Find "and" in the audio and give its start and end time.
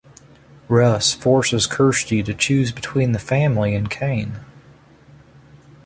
3.75-3.87